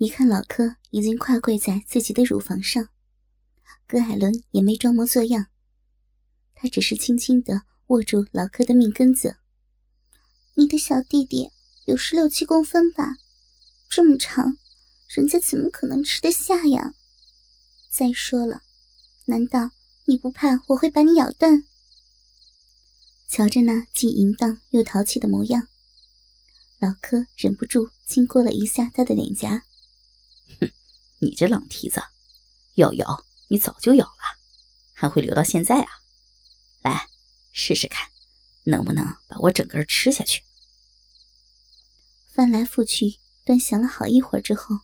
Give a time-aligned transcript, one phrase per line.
[0.00, 2.88] 一看老柯已经跨跪在自己的乳房上，
[3.86, 5.48] 葛海伦也没装模作样，
[6.54, 9.36] 他只是轻轻的握住老柯的命根子。
[10.54, 11.50] 你的小弟弟
[11.84, 13.18] 有十六七公分吧？
[13.90, 14.56] 这么长，
[15.06, 16.94] 人家怎么可能吃得下呀？
[17.90, 18.62] 再说了，
[19.26, 19.72] 难道
[20.06, 21.64] 你不怕我会把你咬断？
[23.28, 25.68] 瞧着那既淫荡又淘气的模样，
[26.78, 29.64] 老柯忍不住亲过了一下他的脸颊。
[30.60, 30.70] 哼，
[31.18, 32.02] 你这老蹄子，
[32.74, 34.38] 要咬你早就咬了，
[34.92, 35.88] 还会留到现在啊？
[36.82, 37.08] 来，
[37.52, 38.08] 试试看，
[38.64, 40.42] 能不能把我整个吃下去？
[42.32, 43.18] 翻来覆去。
[43.42, 44.80] 端详了好一会儿之后，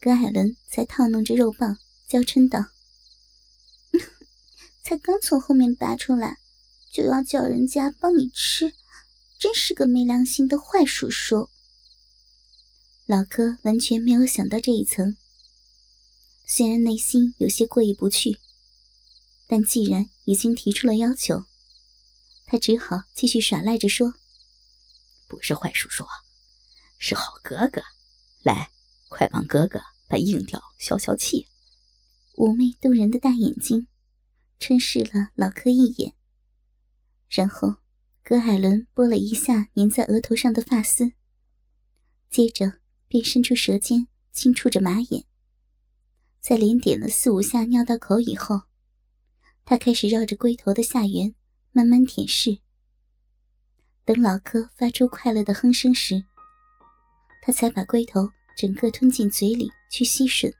[0.00, 2.66] 葛艾伦才套弄着肉棒，娇嗔道
[4.82, 6.38] ：“才刚从后面拔出来，
[6.92, 8.74] 就要叫人家帮你吃，
[9.38, 11.48] 真是个没良心的坏叔叔。”
[13.06, 15.16] 老柯完全没有想到这一层，
[16.46, 18.38] 虽然内心有些过意不去，
[19.48, 21.44] 但既然已经提出了要求，
[22.46, 24.14] 他只好继续耍赖着说
[25.26, 26.06] ：“不是坏叔叔。”
[26.96, 27.82] 是好哥哥，
[28.44, 28.70] 来，
[29.08, 31.48] 快帮哥哥把硬吊消消气。
[32.36, 33.88] 妩媚动人的大眼睛，
[34.60, 36.14] 嗔视了老柯一眼，
[37.28, 37.78] 然后
[38.22, 41.12] 葛海伦拨了一下粘在额头上的发丝，
[42.30, 42.80] 接着
[43.12, 45.26] 便伸出舌尖轻触着马眼。
[46.40, 48.62] 在连点了四五下尿道口以后，
[49.66, 51.34] 他开始绕着龟头的下缘
[51.72, 52.58] 慢慢舔舐。
[54.06, 56.24] 等老柯发出快乐的哼声时，
[57.42, 60.50] 他才把龟头整个吞进嘴里去吸吮，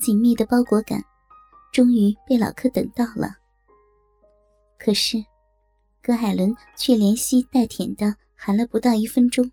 [0.00, 1.04] 紧密的包裹感
[1.74, 3.36] 终于被老柯等到了。
[4.78, 5.22] 可是，
[6.00, 9.52] 葛海伦却连吸带舔的含了不到一分钟，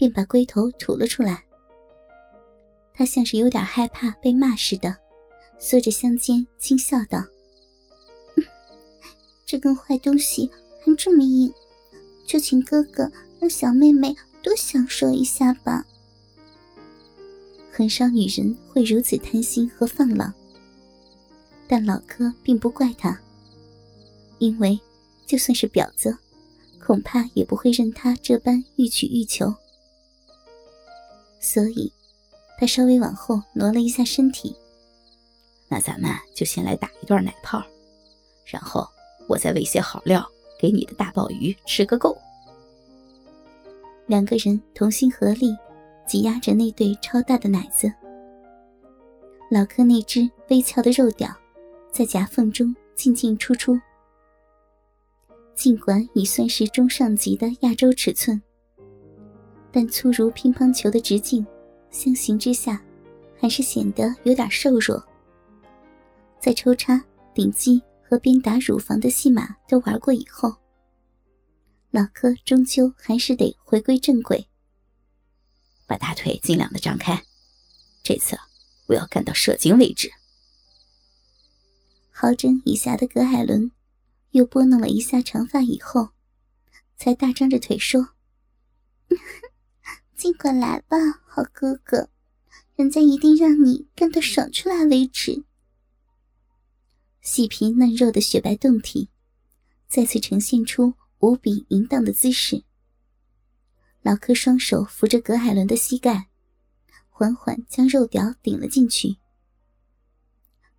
[0.00, 1.44] 便把龟头吐了出来。
[2.94, 4.96] 他像是有点害怕被骂似的，
[5.58, 7.22] 缩着香肩轻笑道
[9.44, 10.50] ：“这根坏东西
[10.82, 11.52] 还这么硬，
[12.26, 15.84] 就请哥哥让小妹妹。”多享受一下吧。
[17.70, 20.32] 很少女人会如此贪心和放浪，
[21.68, 23.20] 但老哥并不怪她，
[24.38, 24.80] 因为
[25.26, 26.16] 就算是婊子，
[26.82, 29.54] 恐怕也不会任他这般欲取欲求。
[31.40, 31.92] 所以，
[32.58, 34.54] 他稍微往后挪了一下身体。
[35.68, 37.62] 那咱们就先来打一段奶泡，
[38.44, 38.86] 然后
[39.28, 40.24] 我再喂些好料
[40.60, 42.16] 给你的大鲍鱼吃个够。
[44.06, 45.56] 两个人同心合力，
[46.06, 47.92] 挤压着那对超大的奶子。
[49.50, 51.34] 老柯那只微翘的肉屌，
[51.92, 53.78] 在夹缝中进进出出。
[55.54, 58.42] 尽管已算是中上级的亚洲尺寸，
[59.72, 61.46] 但粗如乒乓球的直径，
[61.90, 62.82] 相形之下，
[63.38, 65.04] 还是显得有点瘦弱。
[66.40, 67.04] 在抽插、
[67.34, 70.54] 顶击和鞭打乳房的戏码都玩过以后。
[71.90, 74.48] 老柯终究还是得回归正轨，
[75.86, 77.24] 把大腿尽量的张开，
[78.02, 78.38] 这次
[78.86, 80.10] 我要干到射精为止。
[82.10, 83.72] 好整以暇的葛海伦
[84.30, 86.10] 又拨弄了一下长发以后，
[86.96, 88.10] 才大张着腿说
[90.20, 92.10] ：“尽管来吧，好哥哥，
[92.76, 95.44] 人家一定让你干到爽出来为止。”
[97.22, 99.08] 细皮嫩肉的雪白胴体
[99.88, 100.92] 再次呈现出。
[101.20, 102.64] 无比淫荡的姿势，
[104.00, 106.28] 老柯双手扶着葛海伦的膝盖，
[107.10, 109.18] 缓缓将肉屌顶了进去。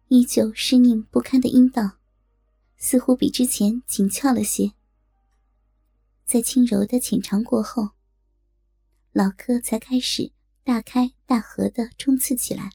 [0.07, 1.97] 依旧湿腻不堪的阴道，
[2.75, 4.73] 似乎比之前紧俏了些。
[6.25, 7.91] 在轻柔的浅尝过后，
[9.13, 10.31] 老柯才开始
[10.63, 12.69] 大开大合的冲刺起来。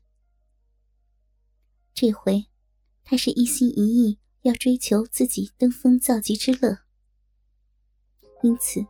[1.94, 2.44] 这回，
[3.04, 6.76] 他是一心一意要追求自己登峰造极之乐。
[8.42, 8.84] 因此，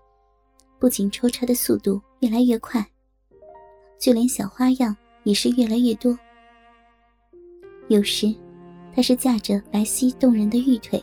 [0.81, 2.85] 不仅抽插的速度越来越快，
[3.97, 6.19] 就连小花样也是越来越多。
[7.87, 8.35] 有时，
[8.93, 11.01] 他是架着白皙动人的玉腿，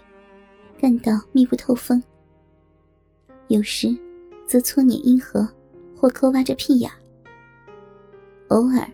[0.78, 2.02] 干到密不透风；
[3.48, 3.98] 有时，
[4.46, 5.50] 则搓捻阴核，
[6.04, 6.92] 或抠挖着屁眼。
[8.50, 8.86] 偶尔，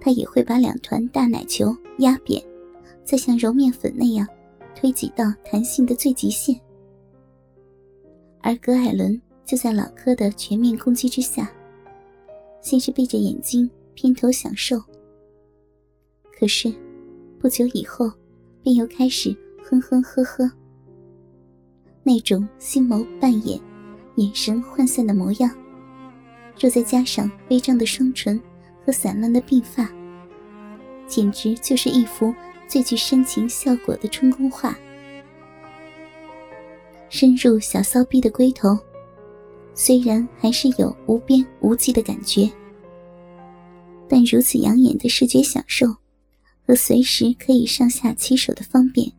[0.00, 2.40] 他也会把两团大奶球压扁，
[3.02, 4.24] 再像揉面粉那样
[4.72, 6.54] 推挤到弹性的最极限。
[8.40, 11.50] 而葛艾伦就在老柯的全面攻击之下，
[12.60, 14.80] 先是闭着眼睛偏头享受，
[16.38, 16.72] 可是
[17.40, 18.08] 不久以后，
[18.62, 20.48] 便又开始哼哼呵呵。
[22.04, 23.60] 那种星眸半掩、
[24.14, 25.50] 眼神涣散的模样，
[26.58, 28.40] 若再加上微张的双唇
[28.84, 29.90] 和散乱的鬓发，
[31.06, 32.34] 简直就是一幅
[32.68, 34.76] 最具煽情效果的春宫画。
[37.08, 38.78] 深入小骚逼的龟头，
[39.74, 42.50] 虽然还是有无边无际的感觉，
[44.08, 45.86] 但如此养眼的视觉享受
[46.66, 49.12] 和随时可以上下其手的方便，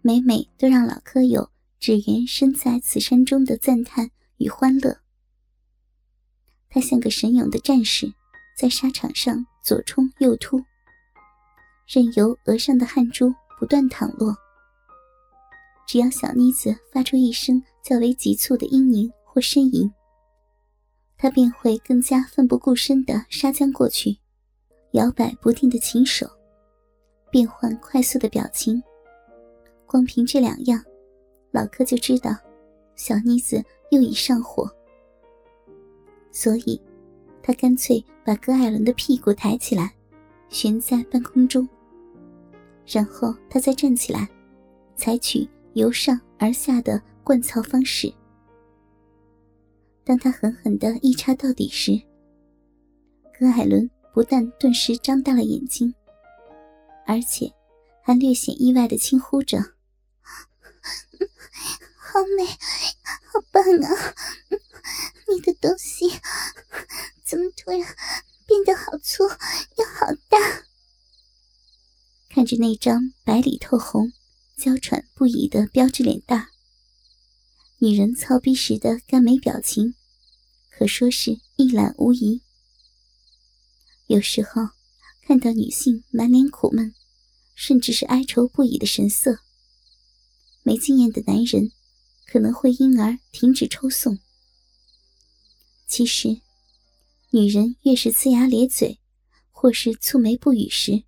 [0.00, 5.03] 每每都让老柯有只缘身在此山中的赞叹与欢乐。
[6.74, 8.12] 他像个神勇的战士，
[8.58, 10.60] 在沙场上左冲右突，
[11.86, 14.34] 任由额上的汗珠不断淌落。
[15.86, 19.88] 只要小妮子发出一声较为急促的嘤咛或呻吟，
[21.16, 24.18] 他便会更加奋不顾身地杀将过去，
[24.94, 26.28] 摇摆不定的琴手，
[27.30, 28.82] 变换快速的表情。
[29.86, 30.82] 光凭这两样，
[31.52, 32.36] 老柯就知道
[32.96, 33.62] 小妮子
[33.92, 34.68] 又已上火。
[36.34, 36.78] 所以，
[37.42, 39.94] 他干脆把葛艾伦的屁股抬起来，
[40.50, 41.66] 悬在半空中，
[42.86, 44.28] 然后他再站起来，
[44.94, 45.48] 采取。
[45.74, 48.14] 由上而下的灌槽方式。
[50.04, 52.00] 当他狠狠的一插到底时，
[53.36, 55.92] 葛艾伦不但顿时张大了眼睛，
[57.08, 57.52] 而且
[58.04, 59.58] 还略显意外的轻呼着
[61.98, 64.14] ：“好美，好棒啊！
[65.26, 66.08] 你的东西
[67.24, 67.80] 怎么突然
[68.46, 70.38] 变得好粗又好大？”
[72.30, 74.12] 看着那张白里透红。
[74.58, 76.48] 娇喘不已的标致脸蛋，
[77.78, 79.94] 女人操逼时的干美表情，
[80.70, 82.42] 可说是一览无遗。
[84.06, 84.68] 有时候
[85.22, 86.94] 看到女性满脸苦闷，
[87.54, 89.40] 甚至是哀愁不已的神色，
[90.62, 91.72] 没经验的男人
[92.26, 94.18] 可能会因而停止抽送。
[95.86, 96.42] 其实，
[97.30, 99.00] 女人越是呲牙咧嘴，
[99.50, 101.04] 或是蹙眉不语时，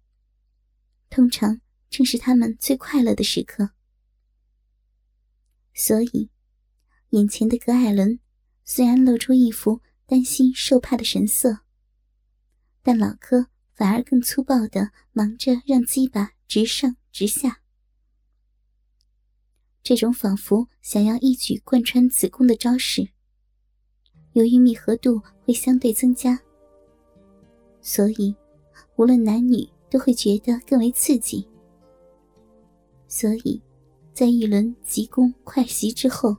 [1.11, 1.61] 通常。
[1.96, 3.70] 正是他们最快乐的时刻，
[5.72, 6.28] 所以，
[7.08, 8.20] 眼前的葛艾伦
[8.66, 11.60] 虽然露出一副担心受怕的神色，
[12.82, 17.62] 但老柯反而更粗暴的忙着让鸡巴直上直下。
[19.82, 23.08] 这种仿佛想要一举贯穿子宫的招式，
[24.34, 26.38] 由于密合度会相对增加，
[27.81, 28.37] 所以
[28.96, 31.48] 无论男女都会觉得更为刺激。
[33.08, 33.61] 所以，
[34.12, 36.37] 在一轮急攻快袭之后，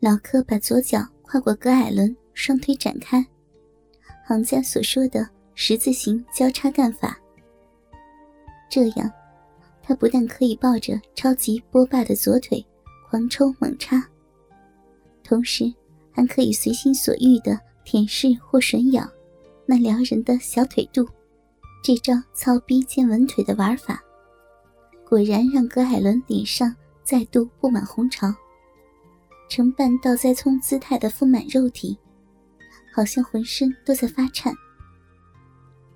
[0.00, 3.24] 老柯把左脚跨过葛艾伦，双腿展开，
[4.24, 7.18] 行家所说的十字形交叉干法。
[8.68, 9.10] 这样，
[9.82, 12.64] 他不但可以抱着超级波霸的左腿
[13.08, 14.04] 狂抽猛插，
[15.22, 15.72] 同时
[16.10, 19.08] 还可以随心所欲的舔舐或吮咬
[19.64, 21.06] 那撩人的小腿肚。
[21.82, 24.02] 这招操逼兼稳腿的玩法。
[25.08, 26.74] 果然让葛海伦脸上
[27.04, 28.34] 再度布满红潮，
[29.48, 31.96] 呈半倒栽葱姿态的丰满肉体，
[32.92, 34.52] 好像浑身都在发颤。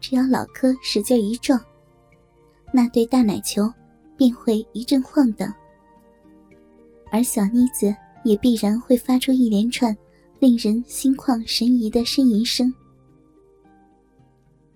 [0.01, 1.61] 只要老柯使劲一撞，
[2.73, 3.71] 那对大奶球
[4.17, 5.53] 便会一阵晃荡，
[7.11, 7.93] 而小妮子
[8.25, 9.95] 也必然会发出一连串
[10.39, 12.73] 令人心旷神怡的呻吟声。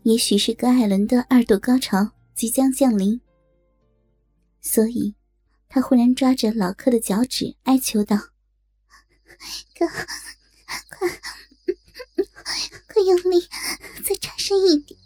[0.03, 3.21] 也许是葛海伦的二度高潮即将降临。
[4.67, 5.15] 所以，
[5.69, 8.17] 他忽然抓着老柯的脚趾，哀求道
[9.79, 9.87] ：“哥，
[10.89, 11.07] 快，
[12.89, 13.47] 快用力，
[14.03, 14.99] 再插深一点！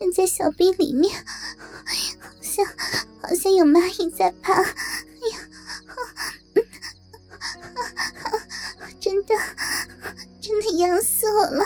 [0.00, 2.66] 人家小臂里面好像
[3.22, 4.64] 好像有蚂蚁在爬，哎
[5.32, 5.38] 呀，
[9.00, 9.34] 真的
[10.40, 11.64] 真的痒死我了！”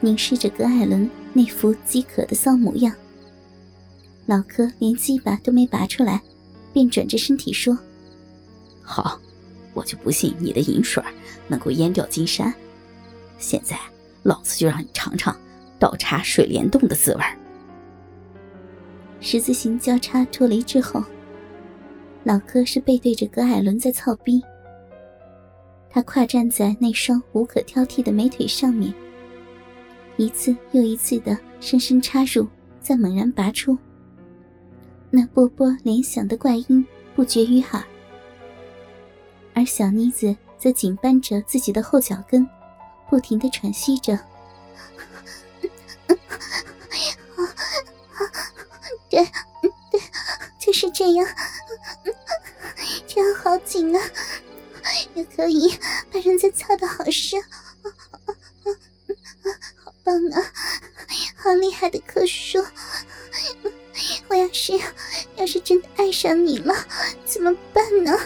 [0.00, 2.96] 凝视着葛艾伦那副饥渴的骚模样。
[4.28, 6.20] 老柯连鸡巴都没拔出来，
[6.70, 7.76] 便转着身体说
[8.84, 9.18] ：“好，
[9.72, 11.02] 我就不信你的银水
[11.46, 12.52] 能够淹掉金山。
[13.38, 13.78] 现在，
[14.24, 15.34] 老子就让你尝尝
[15.78, 17.22] 倒插水帘洞的滋味。”
[19.18, 21.02] 十字形交叉脱离之后，
[22.24, 24.42] 老柯是背对着葛艾伦在操逼。
[25.88, 28.92] 他跨站在那双无可挑剔的美腿上面，
[30.18, 32.46] 一次又一次的深深插入，
[32.82, 33.74] 再猛然拔出。
[35.10, 37.84] 那波波连响的怪音不绝于耳，
[39.54, 42.48] 而小妮子则紧扳着自己的后脚跟，
[43.08, 44.18] 不停的喘息着。
[49.08, 49.24] 对，
[49.90, 50.00] 对，
[50.60, 51.26] 就是这样，
[53.06, 54.02] 这样好紧啊！
[55.14, 55.70] 也可以
[56.12, 57.42] 把人家操的好深，
[59.82, 60.52] 好棒啊！
[61.36, 62.58] 好厉害的棵树！
[64.38, 64.72] 要是
[65.36, 66.74] 要是真的爱上你了，
[67.24, 68.16] 怎么办呢？